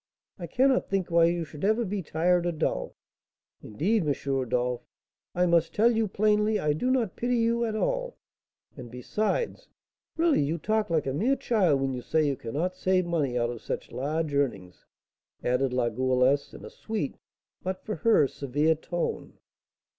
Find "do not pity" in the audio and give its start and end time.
6.73-7.35